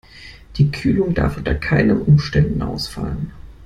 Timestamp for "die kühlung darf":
0.57-1.37